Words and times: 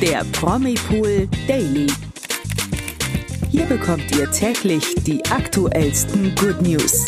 der 0.00 0.24
Promipool 0.32 1.28
Daily. 1.48 1.88
Hier 3.50 3.64
bekommt 3.64 4.04
ihr 4.16 4.30
täglich 4.30 4.94
die 5.04 5.24
aktuellsten 5.26 6.36
Good 6.36 6.62
News. 6.62 7.04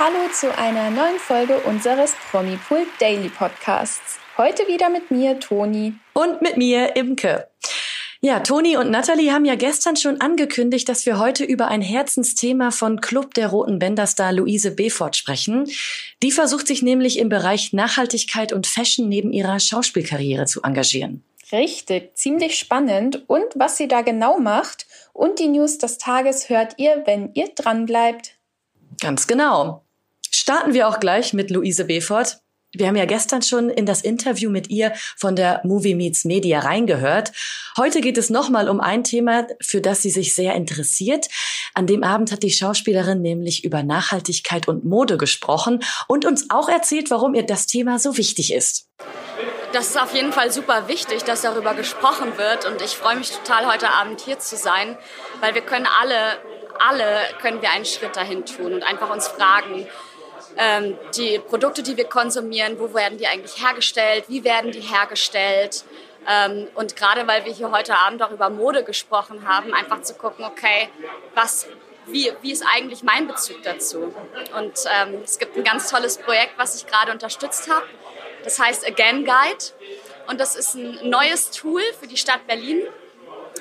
Hallo 0.00 0.18
zu 0.32 0.56
einer 0.58 0.90
neuen 0.90 1.18
Folge 1.18 1.58
unseres 1.60 2.14
Promipool 2.32 2.86
Daily 2.98 3.28
Podcasts. 3.28 4.18
Heute 4.36 4.66
wieder 4.66 4.90
mit 4.90 5.12
mir, 5.12 5.38
Toni. 5.38 5.94
Und 6.14 6.42
mit 6.42 6.56
mir, 6.56 6.96
Imke. 6.96 7.46
Ja, 8.22 8.40
Toni 8.40 8.76
und 8.76 8.90
Natalie 8.90 9.32
haben 9.32 9.46
ja 9.46 9.54
gestern 9.54 9.96
schon 9.96 10.20
angekündigt, 10.20 10.86
dass 10.90 11.06
wir 11.06 11.18
heute 11.18 11.42
über 11.42 11.68
ein 11.68 11.80
Herzensthema 11.80 12.70
von 12.70 13.00
Club 13.00 13.32
der 13.32 13.48
Roten 13.48 13.78
Bänderstar 13.78 14.30
Luise 14.34 14.72
Befort 14.72 15.16
sprechen. 15.16 15.66
Die 16.22 16.30
versucht 16.30 16.66
sich 16.66 16.82
nämlich 16.82 17.18
im 17.18 17.30
Bereich 17.30 17.72
Nachhaltigkeit 17.72 18.52
und 18.52 18.66
Fashion 18.66 19.08
neben 19.08 19.32
ihrer 19.32 19.58
Schauspielkarriere 19.58 20.44
zu 20.44 20.60
engagieren. 20.62 21.24
Richtig, 21.50 22.14
ziemlich 22.14 22.58
spannend. 22.58 23.24
Und 23.26 23.46
was 23.54 23.78
sie 23.78 23.88
da 23.88 24.02
genau 24.02 24.38
macht 24.38 24.86
und 25.14 25.38
die 25.38 25.48
News 25.48 25.78
des 25.78 25.96
Tages 25.96 26.50
hört 26.50 26.74
ihr, 26.76 27.02
wenn 27.06 27.30
ihr 27.32 27.48
dran 27.54 27.86
bleibt. 27.86 28.36
Ganz 29.00 29.26
genau. 29.28 29.82
Starten 30.30 30.74
wir 30.74 30.88
auch 30.88 31.00
gleich 31.00 31.32
mit 31.32 31.50
Luise 31.50 31.86
Befort. 31.86 32.42
Wir 32.72 32.86
haben 32.86 32.96
ja 32.96 33.04
gestern 33.04 33.42
schon 33.42 33.68
in 33.68 33.84
das 33.84 34.02
Interview 34.02 34.48
mit 34.48 34.70
ihr 34.70 34.92
von 35.16 35.34
der 35.34 35.60
Movie 35.64 35.96
Meets 35.96 36.24
Media 36.24 36.60
reingehört. 36.60 37.32
Heute 37.76 38.00
geht 38.00 38.16
es 38.16 38.30
nochmal 38.30 38.68
um 38.68 38.80
ein 38.80 39.02
Thema, 39.02 39.48
für 39.60 39.80
das 39.80 40.02
sie 40.02 40.10
sich 40.10 40.36
sehr 40.36 40.54
interessiert. 40.54 41.26
An 41.74 41.88
dem 41.88 42.04
Abend 42.04 42.30
hat 42.30 42.44
die 42.44 42.52
Schauspielerin 42.52 43.22
nämlich 43.22 43.64
über 43.64 43.82
Nachhaltigkeit 43.82 44.68
und 44.68 44.84
Mode 44.84 45.16
gesprochen 45.16 45.82
und 46.06 46.24
uns 46.24 46.48
auch 46.50 46.68
erzählt, 46.68 47.10
warum 47.10 47.34
ihr 47.34 47.44
das 47.44 47.66
Thema 47.66 47.98
so 47.98 48.16
wichtig 48.16 48.52
ist. 48.52 48.86
Das 49.72 49.88
ist 49.88 50.00
auf 50.00 50.14
jeden 50.14 50.32
Fall 50.32 50.52
super 50.52 50.86
wichtig, 50.86 51.24
dass 51.24 51.42
darüber 51.42 51.74
gesprochen 51.74 52.38
wird 52.38 52.66
und 52.66 52.82
ich 52.82 52.92
freue 52.92 53.16
mich 53.16 53.32
total 53.32 53.72
heute 53.72 53.90
Abend 53.90 54.20
hier 54.20 54.38
zu 54.38 54.56
sein, 54.56 54.96
weil 55.40 55.54
wir 55.54 55.62
können 55.62 55.88
alle, 56.00 56.38
alle 56.78 57.04
können 57.40 57.62
wir 57.62 57.70
einen 57.70 57.84
Schritt 57.84 58.14
dahin 58.14 58.44
tun 58.46 58.74
und 58.74 58.82
einfach 58.84 59.10
uns 59.10 59.26
fragen, 59.26 59.88
ähm, 60.56 60.98
die 61.16 61.38
Produkte, 61.38 61.82
die 61.82 61.96
wir 61.96 62.04
konsumieren, 62.04 62.78
wo 62.78 62.92
werden 62.94 63.18
die 63.18 63.26
eigentlich 63.26 63.62
hergestellt, 63.62 64.24
wie 64.28 64.44
werden 64.44 64.72
die 64.72 64.80
hergestellt. 64.80 65.84
Ähm, 66.28 66.68
und 66.74 66.96
gerade 66.96 67.26
weil 67.26 67.44
wir 67.44 67.52
hier 67.52 67.70
heute 67.70 67.96
Abend 67.96 68.22
auch 68.22 68.30
über 68.30 68.50
Mode 68.50 68.84
gesprochen 68.84 69.48
haben, 69.48 69.72
einfach 69.72 70.02
zu 70.02 70.14
gucken, 70.14 70.44
okay, 70.44 70.88
was, 71.34 71.66
wie, 72.06 72.32
wie 72.42 72.52
ist 72.52 72.64
eigentlich 72.74 73.02
mein 73.02 73.26
Bezug 73.26 73.62
dazu? 73.62 74.14
Und 74.56 74.74
ähm, 74.92 75.20
es 75.24 75.38
gibt 75.38 75.56
ein 75.56 75.64
ganz 75.64 75.90
tolles 75.90 76.18
Projekt, 76.18 76.52
was 76.56 76.76
ich 76.76 76.86
gerade 76.86 77.12
unterstützt 77.12 77.70
habe. 77.70 77.86
Das 78.44 78.58
heißt 78.58 78.86
Again 78.86 79.24
Guide. 79.24 79.64
Und 80.28 80.40
das 80.40 80.56
ist 80.56 80.74
ein 80.74 81.08
neues 81.08 81.50
Tool 81.50 81.82
für 81.98 82.06
die 82.06 82.16
Stadt 82.16 82.46
Berlin, 82.46 82.82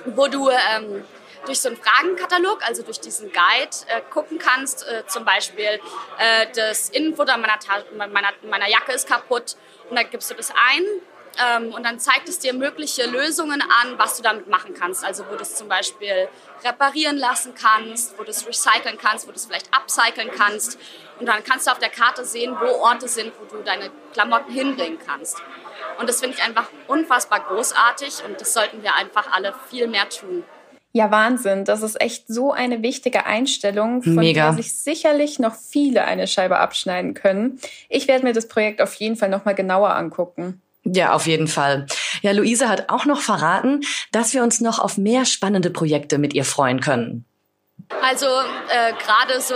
wo 0.06 0.28
du 0.28 0.50
ähm, 0.50 1.06
durch 1.46 1.62
so 1.62 1.70
einen 1.70 1.78
Fragenkatalog, 1.78 2.62
also 2.66 2.84
durch 2.84 3.00
diesen 3.00 3.32
Guide, 3.32 3.76
äh, 3.88 4.02
gucken 4.10 4.40
kannst. 4.40 4.88
Äh, 4.88 5.06
zum 5.08 5.26
Beispiel, 5.26 5.80
äh, 6.18 6.48
das 6.56 6.90
Innenfutter 6.90 7.38
meiner, 7.38 7.58
meiner, 8.08 8.34
meiner 8.44 8.70
Jacke 8.70 8.92
ist 8.94 9.08
kaputt 9.08 9.56
und 9.90 9.98
dann 9.98 10.10
gibst 10.10 10.30
du 10.30 10.36
das 10.36 10.52
ein 10.52 10.84
ähm, 11.40 11.74
und 11.74 11.84
dann 11.84 12.00
zeigt 12.00 12.28
es 12.28 12.40
dir 12.40 12.54
mögliche 12.54 13.06
Lösungen 13.06 13.62
an, 13.62 13.98
was 13.98 14.18
du 14.18 14.24
damit 14.24 14.48
machen 14.48 14.74
kannst. 14.74 15.06
Also 15.06 15.26
wo 15.30 15.36
du 15.36 15.42
es 15.42 15.56
zum 15.56 15.68
Beispiel 15.68 16.28
reparieren 16.64 17.18
lassen 17.18 17.54
kannst, 17.56 18.18
wo 18.18 18.24
du 18.24 18.32
es 18.32 18.46
recyceln 18.46 18.98
kannst, 18.98 19.28
wo 19.28 19.32
du 19.32 19.38
es 19.38 19.46
vielleicht 19.46 19.74
upcyclen 19.76 20.32
kannst. 20.32 20.78
Und 21.20 21.26
dann 21.26 21.44
kannst 21.44 21.68
du 21.68 21.72
auf 21.72 21.80
der 21.80 21.90
Karte 21.90 22.26
sehen, 22.26 22.58
wo 22.60 22.66
Orte 22.84 23.08
sind, 23.08 23.34
wo 23.40 23.46
du 23.46 23.64
deine 23.64 23.92
Klamotten 24.14 24.52
hinbringen 24.52 25.00
kannst. 25.06 25.38
Und 25.98 26.10
das 26.10 26.20
finde 26.20 26.38
ich 26.38 26.44
einfach 26.44 26.70
unfassbar 26.88 27.42
großartig 27.42 28.24
und 28.26 28.40
das 28.40 28.54
sollten 28.54 28.84
wir 28.84 28.96
einfach 28.96 29.32
alle 29.32 29.54
viel 29.70 29.88
mehr 29.88 30.08
tun. 30.10 30.44
Ja, 30.92 31.12
Wahnsinn. 31.12 31.66
Das 31.66 31.84
ist 31.84 32.02
echt 32.02 32.28
so 32.28 32.52
eine 32.52 32.82
wichtige 32.82 33.26
Einstellung, 33.26 34.02
von 34.02 34.16
Mega. 34.16 34.46
der 34.46 34.54
sich 34.54 34.76
sicherlich 34.76 35.38
noch 35.38 35.56
viele 35.56 36.06
eine 36.06 36.26
Scheibe 36.26 36.58
abschneiden 36.58 37.14
können. 37.14 37.60
Ich 37.90 38.08
werde 38.08 38.26
mir 38.26 38.34
das 38.34 38.48
Projekt 38.48 38.82
auf 38.82 38.96
jeden 38.96 39.16
Fall 39.16 39.30
nochmal 39.30 39.56
genauer 39.56 39.96
angucken. 39.96 40.62
Ja, 40.84 41.14
auf 41.14 41.28
jeden 41.28 41.48
Fall. 41.48 41.86
Ja, 42.22 42.32
Luise 42.32 42.70
hat 42.70 42.90
auch 42.90 43.06
noch 43.06 43.22
verraten, 43.22 43.82
dass 44.12 44.34
wir 44.34 44.42
uns 44.42 44.62
noch 44.62 44.80
auf 44.80 44.98
mehr 44.98 45.26
spannende 45.26 45.70
Projekte 45.70 46.18
mit 46.18 46.34
ihr 46.34 46.46
freuen 46.46 46.80
können. 46.80 47.26
Also 48.02 48.26
äh, 48.26 48.94
gerade 48.94 49.42
so, 49.42 49.56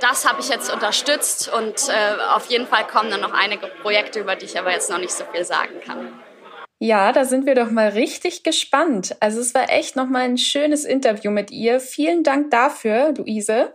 das 0.00 0.26
habe 0.26 0.40
ich 0.40 0.48
jetzt 0.48 0.72
unterstützt 0.72 1.50
und 1.52 1.88
äh, 1.88 2.20
auf 2.34 2.46
jeden 2.46 2.66
Fall 2.66 2.86
kommen 2.86 3.10
dann 3.10 3.20
noch 3.20 3.32
einige 3.32 3.66
Projekte, 3.82 4.20
über 4.20 4.36
die 4.36 4.46
ich 4.46 4.58
aber 4.58 4.72
jetzt 4.72 4.90
noch 4.90 4.98
nicht 4.98 5.12
so 5.12 5.24
viel 5.32 5.44
sagen 5.44 5.74
kann. 5.84 6.12
Ja, 6.80 7.10
da 7.12 7.24
sind 7.24 7.44
wir 7.44 7.56
doch 7.56 7.70
mal 7.70 7.88
richtig 7.88 8.44
gespannt. 8.44 9.16
Also 9.20 9.40
es 9.40 9.52
war 9.54 9.70
echt 9.70 9.96
noch 9.96 10.08
mal 10.08 10.22
ein 10.22 10.38
schönes 10.38 10.84
Interview 10.84 11.30
mit 11.30 11.50
ihr. 11.50 11.80
Vielen 11.80 12.22
Dank 12.22 12.50
dafür, 12.50 13.14
Luise. 13.16 13.72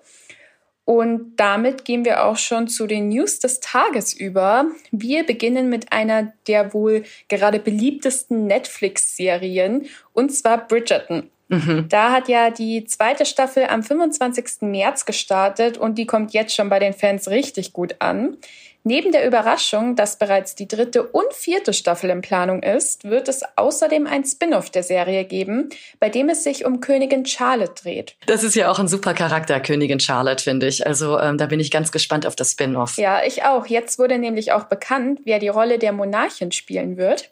Und 0.85 1.37
damit 1.37 1.85
gehen 1.85 2.03
wir 2.03 2.25
auch 2.25 2.37
schon 2.37 2.67
zu 2.67 2.87
den 2.87 3.09
News 3.09 3.39
des 3.39 3.61
Tages 3.61 4.13
über. 4.13 4.67
Wir 4.91 5.25
beginnen 5.25 5.69
mit 5.69 5.93
einer 5.93 6.33
der 6.47 6.73
wohl 6.73 7.03
gerade 7.29 7.59
beliebtesten 7.59 8.47
Netflix-Serien, 8.47 9.87
und 10.11 10.33
zwar 10.33 10.67
Bridgerton. 10.67 11.29
Mhm. 11.47 11.85
Da 11.87 12.11
hat 12.11 12.27
ja 12.27 12.49
die 12.49 12.83
zweite 12.85 13.25
Staffel 13.25 13.65
am 13.67 13.83
25. 13.83 14.61
März 14.61 15.05
gestartet 15.05 15.77
und 15.77 15.97
die 15.97 16.05
kommt 16.05 16.33
jetzt 16.33 16.55
schon 16.55 16.69
bei 16.69 16.79
den 16.79 16.93
Fans 16.93 17.29
richtig 17.29 17.71
gut 17.71 17.95
an. 17.99 18.37
Neben 18.85 19.13
der 19.13 19.25
Überraschung, 19.25 19.95
dass 19.95 20.17
bereits 20.17 20.55
die 20.55 20.67
dritte 20.67 21.03
und 21.03 21.31
vierte 21.33 21.71
Staffel 21.71 22.09
in 22.09 22.19
Planung 22.19 22.61
ist, 22.61 23.05
wird 23.05 23.29
es 23.29 23.41
außerdem 23.55 24.07
ein 24.07 24.25
Spin-off 24.25 24.69
der 24.71 24.83
Serie 24.83 25.23
geben, 25.23 25.69
bei 26.01 26.09
dem 26.09 26.27
es 26.27 26.43
sich 26.43 26.65
um 26.65 26.81
Königin 26.81 27.25
Charlotte 27.25 27.81
dreht. 27.81 28.17
Das 28.25 28.43
ist 28.43 28.55
ja 28.55 28.69
auch 28.69 28.79
ein 28.79 28.89
super 28.89 29.13
Charakter, 29.13 29.61
Königin 29.61 30.01
Charlotte, 30.01 30.43
finde 30.43 30.67
ich. 30.67 30.85
Also 30.85 31.17
ähm, 31.17 31.37
da 31.37 31.45
bin 31.45 31.61
ich 31.61 31.71
ganz 31.71 31.93
gespannt 31.93 32.27
auf 32.27 32.35
das 32.35 32.51
Spin-off. 32.51 32.97
Ja, 32.97 33.23
ich 33.23 33.43
auch. 33.45 33.67
Jetzt 33.67 33.99
wurde 33.99 34.19
nämlich 34.19 34.51
auch 34.51 34.65
bekannt, 34.65 35.21
wer 35.23 35.39
die 35.39 35.47
Rolle 35.47 35.79
der 35.79 35.93
Monarchin 35.93 36.51
spielen 36.51 36.97
wird. 36.97 37.31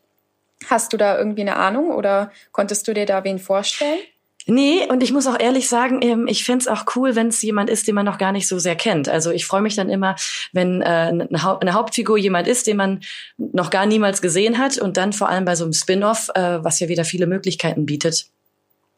Hast 0.70 0.94
du 0.94 0.98
da 0.98 1.18
irgendwie 1.18 1.42
eine 1.42 1.58
Ahnung 1.58 1.92
oder 1.92 2.32
konntest 2.54 2.88
du 2.88 2.94
dir 2.94 3.06
da 3.06 3.26
wen 3.26 3.40
vorstellen? 3.40 4.00
Nee, 4.48 4.88
und 4.90 5.04
ich 5.04 5.12
muss 5.12 5.28
auch 5.28 5.40
ehrlich 5.40 5.70
sagen, 5.70 6.00
ähm, 6.02 6.28
ich 6.28 6.44
find's 6.44 6.68
auch 6.68 6.86
cool, 6.96 7.16
wenn 7.16 7.28
es 7.28 7.42
jemand 7.42 7.70
ist, 7.70 7.88
den 7.88 7.96
man 7.96 8.06
noch 8.06 8.18
gar 8.18 8.32
nicht 8.32 8.48
so 8.48 8.60
sehr 8.60 8.76
kennt. 8.76 9.08
Also 9.08 9.32
ich 9.32 9.46
freue 9.46 9.62
mich 9.62 9.76
dann 9.76 9.90
immer, 9.90 10.16
wenn 10.52 10.82
äh, 10.82 10.86
eine 10.86 11.74
Hauptfigur 11.74 12.18
jemand 12.18 12.48
ist, 12.48 12.68
den 12.68 12.78
man 12.78 13.02
noch 13.38 13.70
gar 13.70 13.86
niemals 13.86 14.22
gesehen 14.22 14.58
hat 14.58 14.78
und 14.78 14.98
dann 14.98 15.14
vor 15.14 15.30
allem 15.30 15.46
bei 15.46 15.56
so 15.56 15.64
einem 15.64 15.74
Spin-off, 15.74 16.30
äh, 16.34 16.64
was 16.64 16.80
ja 16.80 16.88
wieder 16.88 17.06
viele 17.06 17.28
Möglichkeiten 17.28 17.86
bietet, 17.86 18.28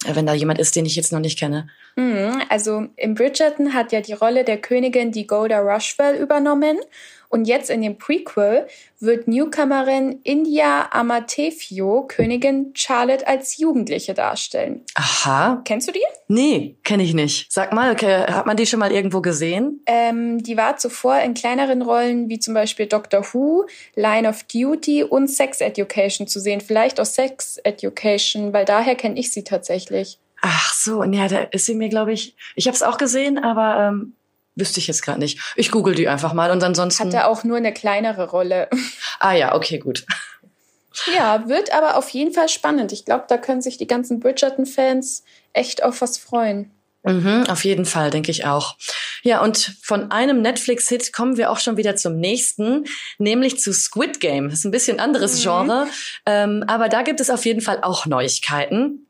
äh, 0.05 0.15
wenn 0.15 0.25
da 0.25 0.33
jemand 0.33 0.59
ist, 0.59 0.75
den 0.75 0.85
ich 0.85 0.95
jetzt 0.95 1.11
noch 1.11 1.19
nicht 1.19 1.37
kenne. 1.37 1.67
Mhm, 1.95 2.41
also 2.49 2.87
im 2.95 3.13
Bridgerton 3.13 3.73
hat 3.73 3.91
ja 3.91 4.01
die 4.01 4.13
Rolle 4.13 4.43
der 4.43 4.57
Königin 4.57 5.11
die 5.11 5.27
Golda 5.27 5.59
Rushwell 5.59 6.15
übernommen 6.15 6.77
und 7.33 7.45
jetzt 7.45 7.71
in 7.71 7.81
dem 7.81 7.97
Prequel 7.97 8.67
wird 8.99 9.27
Newcomerin 9.27 10.19
India 10.23 10.87
Amatefio 10.91 12.05
Königin 12.07 12.73
Charlotte 12.75 13.27
als 13.27 13.57
Jugendliche 13.57 14.13
darstellen. 14.13 14.85
Aha. 14.93 15.63
Kennst 15.65 15.87
du 15.87 15.91
die? 15.91 16.03
Nee, 16.27 16.77
kenne 16.83 17.01
ich 17.01 17.15
nicht. 17.15 17.51
Sag 17.51 17.73
mal, 17.73 17.91
okay, 17.91 18.25
hat 18.27 18.45
man 18.45 18.55
die 18.55 18.67
schon 18.67 18.79
mal 18.79 18.91
irgendwo 18.91 19.19
gesehen? 19.19 19.81
Ähm, 19.87 20.43
die 20.43 20.57
war 20.57 20.77
zuvor 20.77 21.21
in 21.21 21.33
kleineren 21.33 21.81
Rollen 21.81 22.29
wie 22.29 22.37
zum 22.37 22.53
Beispiel 22.53 22.85
Doctor 22.85 23.25
Who, 23.33 23.65
Line 23.95 24.29
of 24.29 24.43
Duty 24.43 25.03
und 25.03 25.27
Sex 25.27 25.59
Education 25.59 26.27
zu 26.27 26.39
sehen. 26.39 26.61
Vielleicht 26.61 26.99
auch 26.99 27.05
Sex 27.05 27.57
Education, 27.63 28.53
weil 28.53 28.65
daher 28.65 28.93
kenne 28.93 29.19
ich 29.19 29.33
sie 29.33 29.43
tatsächlich. 29.43 30.19
Ach 30.43 30.71
so, 30.75 31.03
ja, 31.03 31.27
da 31.27 31.39
ist 31.39 31.65
sie 31.65 31.73
mir, 31.73 31.89
glaube 31.89 32.13
ich. 32.13 32.35
Ich 32.55 32.67
habe 32.67 32.75
es 32.75 32.83
auch 32.83 32.99
gesehen, 32.99 33.39
aber 33.39 33.87
ähm, 33.87 34.13
Wüsste 34.55 34.79
ich 34.79 34.87
jetzt 34.87 35.01
gerade 35.01 35.19
nicht. 35.19 35.39
Ich 35.55 35.71
google 35.71 35.95
die 35.95 36.07
einfach 36.07 36.33
mal 36.33 36.51
und 36.51 36.63
ansonsten. 36.63 37.07
Hat 37.07 37.13
er 37.13 37.27
auch 37.27 37.43
nur 37.43 37.57
eine 37.57 37.73
kleinere 37.73 38.29
Rolle. 38.29 38.69
Ah 39.19 39.33
ja, 39.33 39.55
okay, 39.55 39.79
gut. 39.79 40.05
Ja, 41.15 41.47
wird 41.47 41.73
aber 41.73 41.97
auf 41.97 42.09
jeden 42.09 42.33
Fall 42.33 42.49
spannend. 42.49 42.91
Ich 42.91 43.03
glaube, 43.03 43.25
da 43.27 43.37
können 43.37 43.63
sich 43.63 43.77
die 43.77 43.87
ganzen 43.87 44.19
Bridgerton-Fans 44.19 45.23
echt 45.51 45.81
auf 45.81 46.01
was 46.01 46.19
freuen. 46.19 46.69
Mhm, 47.03 47.45
auf 47.49 47.65
jeden 47.65 47.85
Fall, 47.85 48.11
denke 48.11 48.31
ich 48.31 48.45
auch. 48.45 48.75
Ja, 49.23 49.41
und 49.41 49.75
von 49.81 50.11
einem 50.11 50.41
Netflix-Hit 50.41 51.11
kommen 51.11 51.35
wir 51.35 51.51
auch 51.51 51.59
schon 51.59 51.77
wieder 51.77 51.95
zum 51.95 52.17
nächsten, 52.17 52.85
nämlich 53.17 53.59
zu 53.59 53.73
Squid 53.73 54.19
Game. 54.19 54.49
Das 54.49 54.59
ist 54.59 54.65
ein 54.65 54.71
bisschen 54.71 54.99
anderes 54.99 55.39
mhm. 55.39 55.41
Genre, 55.41 55.87
ähm, 56.25 56.63
aber 56.67 56.89
da 56.89 57.01
gibt 57.01 57.19
es 57.19 57.29
auf 57.29 57.45
jeden 57.45 57.61
Fall 57.61 57.79
auch 57.81 58.05
Neuigkeiten. 58.05 59.07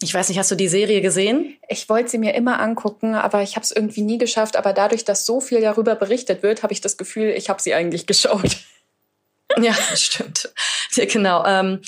Ich 0.00 0.14
weiß 0.14 0.28
nicht, 0.28 0.38
hast 0.38 0.50
du 0.50 0.54
die 0.54 0.68
Serie 0.68 1.00
gesehen? 1.00 1.56
Ich 1.68 1.88
wollte 1.88 2.10
sie 2.10 2.18
mir 2.18 2.34
immer 2.34 2.60
angucken, 2.60 3.14
aber 3.14 3.42
ich 3.42 3.56
habe 3.56 3.64
es 3.64 3.72
irgendwie 3.72 4.02
nie 4.02 4.18
geschafft. 4.18 4.56
Aber 4.56 4.72
dadurch, 4.72 5.04
dass 5.04 5.26
so 5.26 5.40
viel 5.40 5.60
darüber 5.60 5.96
berichtet 5.96 6.42
wird, 6.42 6.62
habe 6.62 6.72
ich 6.72 6.80
das 6.80 6.96
Gefühl, 6.96 7.30
ich 7.30 7.48
habe 7.48 7.60
sie 7.60 7.74
eigentlich 7.74 8.06
geschaut. 8.06 8.56
Ja, 9.56 9.74
stimmt. 9.94 10.52
Ja, 10.92 11.06
genau. 11.06 11.44
Ähm, 11.44 11.80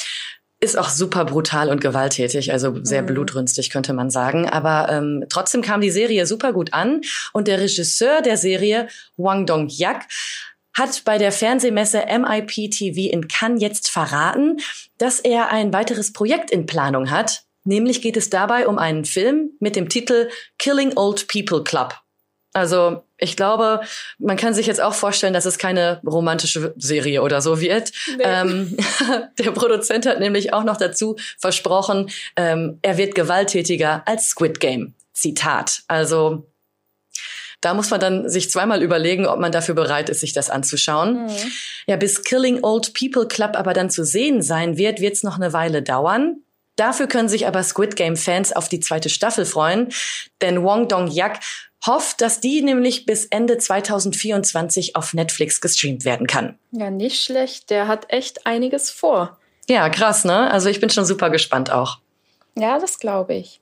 ist 0.61 0.79
auch 0.79 0.89
super 0.89 1.25
brutal 1.25 1.71
und 1.71 1.81
gewalttätig, 1.81 2.53
also 2.53 2.83
sehr 2.83 3.03
mhm. 3.03 3.07
blutrünstig 3.07 3.71
könnte 3.71 3.93
man 3.93 4.11
sagen. 4.11 4.49
Aber 4.49 4.89
ähm, 4.91 5.25
trotzdem 5.29 5.63
kam 5.63 5.81
die 5.81 5.91
Serie 5.91 6.27
super 6.27 6.53
gut 6.53 6.73
an 6.75 7.01
und 7.33 7.49
der 7.49 7.61
Regisseur 7.61 8.23
der 8.23 8.37
Serie, 8.37 8.89
Wang 9.17 9.47
Dong-yak, 9.47 10.07
hat 10.75 11.05
bei 11.05 11.19
der 11.19 11.33
Fernsehmesse 11.33 12.05
MIP 12.07 12.71
TV 12.71 13.11
in 13.11 13.27
Cannes 13.27 13.63
jetzt 13.63 13.89
verraten, 13.89 14.59
dass 14.99 15.21
er 15.21 15.51
ein 15.51 15.73
weiteres 15.73 16.13
Projekt 16.13 16.51
in 16.51 16.67
Planung 16.67 17.11
hat. 17.11 17.45
Nämlich 17.65 18.03
geht 18.03 18.17
es 18.17 18.31
dabei 18.31 18.67
um 18.67 18.79
einen 18.79 19.05
Film 19.05 19.51
mit 19.61 19.77
dem 19.77 19.89
Titel 19.89 20.29
Killing 20.59 20.97
Old 20.97 21.29
People 21.29 21.63
Club. 21.63 21.95
Also 22.53 23.05
ich 23.17 23.37
glaube, 23.37 23.81
man 24.19 24.37
kann 24.37 24.55
sich 24.55 24.67
jetzt 24.67 24.81
auch 24.81 24.95
vorstellen, 24.95 25.35
dass 25.35 25.45
es 25.45 25.59
keine 25.59 26.01
romantische 26.05 26.75
Serie 26.79 27.23
oder 27.23 27.41
so 27.43 27.61
wird. 27.61 27.93
Nee. 28.17 28.25
Ähm, 28.25 28.77
der 29.39 29.53
Produzent 29.53 30.07
hat 30.07 30.19
nämlich 30.19 30.53
auch 30.53 30.65
noch 30.65 30.77
dazu 30.77 31.17
versprochen, 31.39 32.11
ähm, 32.37 32.79
er 32.83 32.97
wird 32.97 33.15
gewalttätiger 33.15 34.03
als 34.07 34.31
Squid 34.31 34.59
Game. 34.59 34.95
Zitat. 35.13 35.83
Also 35.87 36.51
da 37.61 37.75
muss 37.75 37.91
man 37.91 38.01
dann 38.01 38.29
sich 38.29 38.51
zweimal 38.51 38.83
überlegen, 38.83 39.27
ob 39.27 39.39
man 39.39 39.53
dafür 39.53 39.75
bereit 39.75 40.09
ist, 40.09 40.21
sich 40.21 40.33
das 40.33 40.49
anzuschauen. 40.49 41.27
Mhm. 41.27 41.53
Ja, 41.87 41.97
bis 41.97 42.25
Killing 42.25 42.65
Old 42.65 42.95
People 42.95 43.29
Club 43.29 43.53
aber 43.55 43.75
dann 43.75 43.91
zu 43.91 44.05
sehen 44.05 44.43
sein 44.43 44.77
wird, 44.77 45.01
wird 45.01 45.15
es 45.15 45.23
noch 45.23 45.37
eine 45.37 45.53
Weile 45.53 45.83
dauern. 45.83 46.43
Dafür 46.81 47.09
können 47.09 47.29
sich 47.29 47.47
aber 47.47 47.63
Squid 47.63 47.95
Game 47.95 48.17
Fans 48.17 48.55
auf 48.55 48.71
die 48.71 48.81
zweite 48.81 49.11
Staffel 49.11 49.45
freuen, 49.45 49.93
denn 50.41 50.63
Wong 50.63 50.89
Dong-yak 50.89 51.39
hofft, 51.85 52.23
dass 52.23 52.41
die 52.41 52.63
nämlich 52.63 53.05
bis 53.05 53.27
Ende 53.27 53.59
2024 53.59 54.97
auf 54.97 55.13
Netflix 55.13 55.61
gestreamt 55.61 56.07
werden 56.07 56.27
kann. 56.27 56.59
Ja, 56.71 56.91
nicht 56.91 57.23
schlecht. 57.23 57.69
Der 57.69 57.87
hat 57.87 58.07
echt 58.09 58.47
einiges 58.47 58.91
vor. 58.91 59.39
Ja, 59.69 59.91
krass, 59.91 60.25
ne? 60.25 60.51
Also 60.51 60.71
ich 60.71 60.81
bin 60.81 60.89
schon 60.89 61.05
super 61.05 61.29
gespannt 61.29 61.71
auch. 61.71 61.99
Ja, 62.57 62.79
das 62.79 62.99
glaube 62.99 63.35
ich. 63.35 63.61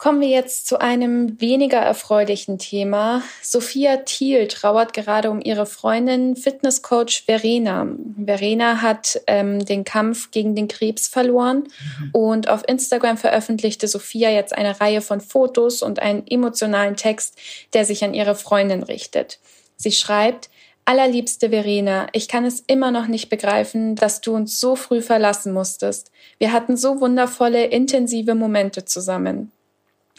Kommen 0.00 0.22
wir 0.22 0.28
jetzt 0.28 0.66
zu 0.66 0.80
einem 0.80 1.38
weniger 1.42 1.76
erfreulichen 1.76 2.56
Thema. 2.56 3.22
Sophia 3.42 3.98
Thiel 3.98 4.48
trauert 4.48 4.94
gerade 4.94 5.30
um 5.30 5.42
ihre 5.42 5.66
Freundin 5.66 6.36
Fitnesscoach 6.36 7.24
Verena. 7.26 7.86
Verena 8.16 8.80
hat 8.80 9.20
ähm, 9.26 9.62
den 9.62 9.84
Kampf 9.84 10.30
gegen 10.30 10.54
den 10.54 10.68
Krebs 10.68 11.06
verloren 11.06 11.64
mhm. 11.98 12.10
und 12.12 12.48
auf 12.48 12.62
Instagram 12.66 13.18
veröffentlichte 13.18 13.88
Sophia 13.88 14.30
jetzt 14.30 14.56
eine 14.56 14.80
Reihe 14.80 15.02
von 15.02 15.20
Fotos 15.20 15.82
und 15.82 15.98
einen 15.98 16.26
emotionalen 16.26 16.96
Text, 16.96 17.36
der 17.74 17.84
sich 17.84 18.02
an 18.02 18.14
ihre 18.14 18.36
Freundin 18.36 18.82
richtet. 18.82 19.38
Sie 19.76 19.92
schreibt, 19.92 20.48
Allerliebste 20.86 21.50
Verena, 21.50 22.06
ich 22.14 22.26
kann 22.26 22.46
es 22.46 22.60
immer 22.66 22.90
noch 22.90 23.06
nicht 23.06 23.28
begreifen, 23.28 23.96
dass 23.96 24.22
du 24.22 24.34
uns 24.34 24.58
so 24.58 24.76
früh 24.76 25.02
verlassen 25.02 25.52
musstest. 25.52 26.10
Wir 26.38 26.52
hatten 26.54 26.78
so 26.78 27.02
wundervolle, 27.02 27.66
intensive 27.66 28.34
Momente 28.34 28.86
zusammen. 28.86 29.52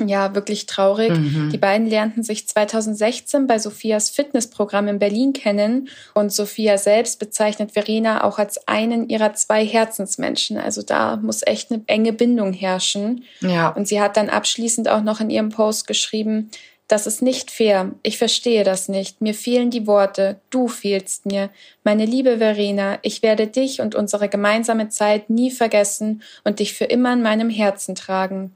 Ja, 0.07 0.36
wirklich 0.36 0.65
traurig. 0.65 1.12
Mhm. 1.12 1.50
Die 1.51 1.57
beiden 1.57 1.88
lernten 1.88 2.24
sich 2.24 2.48
2016 2.48 3.48
bei 3.48 3.59
Sophias 3.59 4.09
Fitnessprogramm 4.09 4.88
in 4.88 5.00
Berlin 5.00 5.33
kennen 5.33 5.89
und 6.13 6.31
Sophia 6.31 6.77
selbst 6.77 7.19
bezeichnet 7.19 7.71
Verena 7.71 8.24
auch 8.24 8.39
als 8.39 8.68
einen 8.68 9.09
ihrer 9.09 9.33
zwei 9.33 9.65
Herzensmenschen. 9.65 10.57
Also 10.57 10.81
da 10.81 11.18
muss 11.18 11.42
echt 11.45 11.71
eine 11.71 11.83
enge 11.88 12.13
Bindung 12.13 12.53
herrschen. 12.53 13.24
Ja. 13.42 13.69
Und 13.69 13.88
sie 13.88 14.01
hat 14.01 14.18
dann 14.18 14.30
abschließend 14.30 14.89
auch 14.89 15.01
noch 15.01 15.19
in 15.19 15.30
ihrem 15.30 15.50
Post 15.50 15.88
geschrieben, 15.88 16.51
das 16.92 17.07
ist 17.07 17.21
nicht 17.21 17.51
fair. 17.51 17.94
Ich 18.03 18.18
verstehe 18.18 18.65
das 18.65 18.89
nicht. 18.89 19.21
Mir 19.21 19.33
fehlen 19.33 19.71
die 19.71 19.88
Worte. 19.88 20.42
Du 20.50 20.68
fehlst 20.68 21.25
mir. 21.25 21.50
Meine 21.86 22.03
liebe 22.03 22.39
Verena, 22.39 23.00
ich 23.01 23.24
werde 23.24 23.48
dich 23.48 23.80
und 23.80 23.95
unsere 23.95 24.27
gemeinsame 24.27 24.89
Zeit 24.89 25.30
nie 25.30 25.51
vergessen 25.51 26.21
und 26.44 26.59
dich 26.59 26.74
für 26.74 26.83
immer 26.83 27.13
in 27.13 27.21
meinem 27.21 27.50
Herzen 27.50 27.95
tragen 27.95 28.53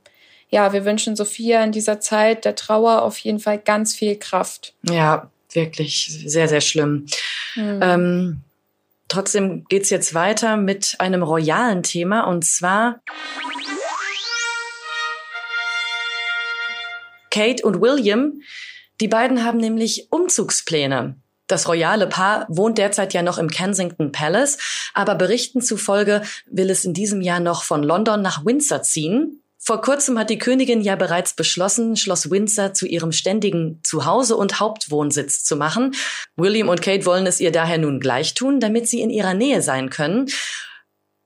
ja, 0.50 0.74
wir 0.74 0.86
wünschen 0.86 1.16
Sophia 1.16 1.64
in 1.64 1.72
dieser 1.72 2.00
Zeit 2.00 2.46
der 2.46 2.56
Trauer 2.56 3.02
auf 3.02 3.18
jeden 3.20 3.40
Fall 3.40 3.58
ganz 3.58 3.96
viel 3.96 4.18
Kraft. 4.18 4.74
Ja, 4.84 5.30
wirklich 5.52 6.22
sehr, 6.26 6.48
sehr 6.48 6.62
schlimm. 6.62 7.08
Mhm. 7.56 7.80
Ähm, 7.82 8.42
trotzdem 9.08 9.66
geht's 9.66 9.90
jetzt 9.90 10.14
weiter 10.14 10.58
mit 10.58 10.96
einem 11.00 11.24
royalen 11.24 11.84
Thema 11.84 12.22
und 12.22 12.46
zwar 12.46 13.02
Kate 17.32 17.66
und 17.66 17.82
William. 17.82 18.42
Die 19.02 19.10
beiden 19.10 19.44
haben 19.44 19.58
nämlich 19.58 20.08
Umzugspläne. 20.10 21.16
Das 21.48 21.68
royale 21.68 22.08
Paar 22.08 22.46
wohnt 22.50 22.78
derzeit 22.78 23.14
ja 23.14 23.22
noch 23.22 23.38
im 23.38 23.50
Kensington 23.50 24.12
Palace, 24.12 24.58
aber 24.94 25.16
Berichten 25.16 25.62
zufolge 25.62 26.22
will 26.48 26.70
es 26.70 26.86
in 26.86 26.94
diesem 26.94 27.22
Jahr 27.22 27.40
noch 27.40 27.64
von 27.64 27.84
London 27.84 28.22
nach 28.22 28.46
Windsor 28.46 28.82
ziehen. 28.82 29.42
Vor 29.66 29.82
kurzem 29.82 30.20
hat 30.20 30.30
die 30.30 30.38
Königin 30.38 30.82
ja 30.82 30.96
bereits 30.96 31.34
beschlossen, 31.34 31.96
Schloss 31.98 32.30
Windsor 32.30 32.76
zu 32.76 32.86
ihrem 32.86 33.12
ständigen 33.12 33.80
Zuhause 33.84 34.36
und 34.36 34.60
Hauptwohnsitz 34.60 35.44
zu 35.44 35.56
machen. 35.56 35.96
William 36.36 36.70
und 36.70 36.84
Kate 36.84 37.08
wollen 37.08 37.26
es 37.26 37.40
ihr 37.40 37.52
daher 37.52 37.80
nun 37.80 38.00
gleich 38.00 38.36
tun, 38.36 38.60
damit 38.60 38.88
sie 38.88 39.02
in 39.02 39.10
ihrer 39.10 39.34
Nähe 39.34 39.64
sein 39.64 39.90
können. 39.90 40.28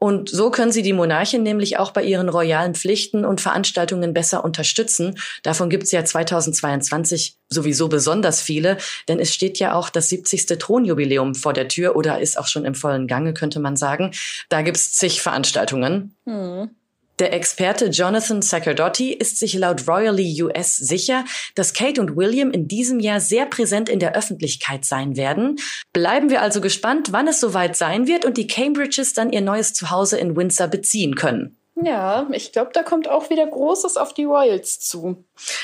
Und 0.01 0.29
so 0.29 0.49
können 0.49 0.71
sie 0.71 0.83
die 0.83 0.93
Monarchin 0.93 1.43
nämlich 1.43 1.77
auch 1.77 1.91
bei 1.91 2.01
ihren 2.01 2.29
royalen 2.29 2.73
Pflichten 2.75 3.25
und 3.25 3.41
Veranstaltungen 3.41 4.13
besser 4.13 4.45
unterstützen. 4.45 5.19
Davon 5.43 5.69
gibt 5.69 5.83
es 5.83 5.91
ja 5.91 6.05
2022 6.05 7.35
sowieso 7.49 7.89
besonders 7.89 8.41
viele, 8.41 8.77
denn 9.09 9.19
es 9.19 9.33
steht 9.33 9.59
ja 9.59 9.73
auch 9.73 9.89
das 9.89 10.07
70. 10.07 10.45
Thronjubiläum 10.57 11.35
vor 11.35 11.51
der 11.51 11.67
Tür 11.67 11.97
oder 11.97 12.21
ist 12.21 12.39
auch 12.39 12.47
schon 12.47 12.63
im 12.63 12.75
vollen 12.75 13.07
Gange, 13.07 13.33
könnte 13.33 13.59
man 13.59 13.75
sagen. 13.75 14.11
Da 14.47 14.61
gibt's 14.61 14.93
zig 14.93 15.21
Veranstaltungen. 15.21 16.15
Hm. 16.25 16.69
Der 17.19 17.33
Experte 17.33 17.87
Jonathan 17.87 18.41
Sacerdotti 18.41 19.11
ist 19.11 19.39
sich 19.39 19.53
laut 19.53 19.85
Royally 19.89 20.41
US 20.41 20.77
sicher, 20.77 21.25
dass 21.53 21.73
Kate 21.73 21.99
und 21.99 22.15
William 22.15 22.49
in 22.49 22.69
diesem 22.69 23.01
Jahr 23.01 23.19
sehr 23.19 23.45
präsent 23.45 23.89
in 23.89 23.99
der 23.99 24.15
Öffentlichkeit 24.15 24.85
sein 24.85 25.17
werden. 25.17 25.57
Bleiben 25.91 26.29
wir 26.29 26.41
also 26.41 26.61
gespannt, 26.61 27.11
wann 27.11 27.27
es 27.27 27.41
soweit 27.41 27.75
sein 27.75 28.07
wird 28.07 28.23
und 28.23 28.37
die 28.37 28.47
Cambridges 28.47 29.13
dann 29.13 29.33
ihr 29.33 29.41
neues 29.41 29.73
Zuhause 29.73 30.17
in 30.17 30.37
Windsor 30.37 30.69
beziehen 30.69 31.15
können. 31.15 31.58
Ja, 31.83 32.27
ich 32.31 32.51
glaube, 32.51 32.71
da 32.73 32.83
kommt 32.83 33.07
auch 33.07 33.29
wieder 33.29 33.45
Großes 33.45 33.97
auf 33.97 34.13
die 34.13 34.25
Royals 34.25 34.79
zu. 34.79 35.23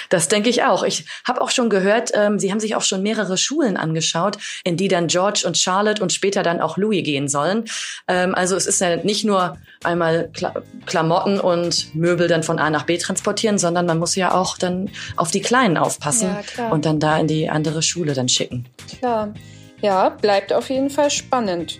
Das 0.10 0.28
denke 0.28 0.50
ich 0.50 0.64
auch. 0.64 0.84
Ich 0.84 1.06
habe 1.28 1.42
auch 1.42 1.50
schon 1.50 1.70
gehört, 1.70 2.12
ähm, 2.14 2.40
sie 2.40 2.52
haben 2.52 2.60
sich 2.60 2.76
auch 2.76 2.82
schon 2.82 3.02
mehrere 3.02 3.38
Schulen 3.38 3.76
angeschaut, 3.76 4.38
in 4.64 4.78
die 4.78 4.88
dann 4.88 5.08
George 5.08 5.44
und 5.46 5.58
Charlotte 5.58 6.02
und 6.02 6.14
später 6.14 6.44
dann 6.44 6.62
auch 6.62 6.78
Louis 6.78 7.04
gehen 7.04 7.28
sollen. 7.28 7.66
Ähm, 8.08 8.34
also 8.36 8.56
es 8.56 8.66
ist 8.66 8.80
ja 8.80 8.98
nicht 8.98 9.26
nur 9.26 9.58
einmal 9.84 10.30
Kla 10.34 10.54
Klamotten 10.86 11.40
und 11.40 11.94
Möbel 11.96 12.28
dann 12.28 12.44
von 12.44 12.60
A 12.60 12.70
nach 12.70 12.84
B 12.84 12.98
transportieren, 12.98 13.58
sondern 13.58 13.86
man 13.86 13.98
muss 13.98 14.16
ja 14.16 14.34
auch 14.34 14.58
dann 14.58 14.90
auf 15.18 15.32
die 15.32 15.42
Kleinen 15.42 15.78
aufpassen 15.78 16.38
ja, 16.58 16.70
und 16.70 16.86
dann 16.86 17.00
da 17.00 17.18
in 17.18 17.28
die 17.28 17.50
andere 17.50 17.82
Schule 17.82 18.14
dann 18.14 18.30
schicken. 18.30 18.66
Klar. 19.00 19.34
Ja, 19.82 20.10
bleibt 20.10 20.54
auf 20.54 20.70
jeden 20.70 20.90
Fall 20.90 21.12
spannend. 21.12 21.80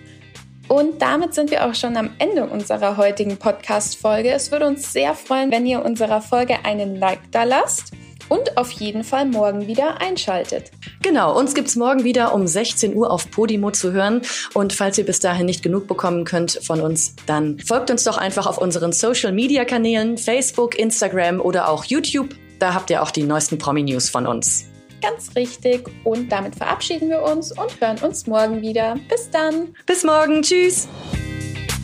Und 0.68 1.02
damit 1.02 1.34
sind 1.34 1.52
wir 1.52 1.66
auch 1.66 1.76
schon 1.76 1.96
am 1.96 2.12
Ende 2.18 2.46
unserer 2.48 2.98
heutigen 2.98 3.38
Podcast-Folge. 3.38 4.32
Es 4.32 4.52
würde 4.52 4.66
uns 4.68 4.92
sehr 4.92 5.14
freuen, 5.14 5.52
wenn 5.52 5.66
ihr 5.66 5.86
unserer 5.86 6.22
Folge 6.22 6.58
einen 6.64 6.96
Like 6.96 7.20
da 7.32 7.44
lasst 7.44 7.92
und 8.30 8.58
auf 8.58 8.72
jeden 8.72 9.04
Fall 9.04 9.26
morgen 9.26 9.68
wieder 9.68 10.02
einschaltet. 10.02 10.72
Genau, 11.02 11.38
uns 11.38 11.54
gibt's 11.54 11.76
morgen 11.76 12.04
wieder 12.04 12.34
um 12.34 12.48
16 12.48 12.96
Uhr 12.96 13.12
auf 13.12 13.30
Podimo 13.30 13.72
zu 13.72 13.92
hören. 13.92 14.22
Und 14.54 14.74
falls 14.74 14.98
ihr 14.98 15.06
bis 15.06 15.20
dahin 15.20 15.46
nicht 15.46 15.62
genug 15.62 15.88
bekommen 15.88 16.26
könnt 16.26 16.60
von 16.64 16.82
uns, 16.82 17.16
dann 17.28 17.60
folgt 17.60 17.92
uns 17.92 18.04
doch 18.04 18.18
einfach 18.18 18.48
auf 18.48 18.58
unseren 18.58 18.92
Social-Media-Kanälen, 18.92 20.18
Facebook, 20.18 20.78
Instagram 20.78 21.40
oder 21.40 21.70
auch 21.70 21.86
YouTube. 21.86 22.36
Da 22.60 22.74
habt 22.74 22.90
ihr 22.90 23.04
auch 23.04 23.12
die 23.12 23.24
neuesten 23.24 23.58
Promi-News 23.58 24.10
von 24.10 24.26
uns. 24.26 24.66
Ganz 25.02 25.36
richtig. 25.36 25.90
Und 26.04 26.32
damit 26.32 26.56
verabschieden 26.56 27.10
wir 27.10 27.22
uns 27.22 27.52
und 27.52 27.80
hören 27.80 27.98
uns 28.00 28.28
morgen 28.28 28.62
wieder. 28.62 28.98
Bis 29.10 29.30
dann. 29.30 29.76
Bis 29.86 30.04
morgen. 30.04 30.42
Tschüss. 30.42 30.88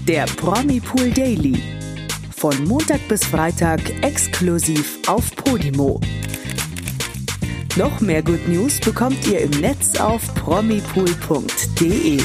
Der 0.07 0.25
Promi 0.25 0.79
Pool 0.79 1.11
Daily. 1.11 1.61
Von 2.35 2.63
Montag 2.65 3.07
bis 3.07 3.23
Freitag 3.23 3.79
exklusiv 4.01 4.97
auf 5.07 5.35
Podimo. 5.35 5.99
Noch 7.77 8.01
mehr 8.01 8.21
Good 8.21 8.47
News 8.47 8.79
bekommt 8.79 9.25
ihr 9.27 9.41
im 9.41 9.51
Netz 9.61 9.99
auf 9.99 10.21
promipool.de. 10.35 12.19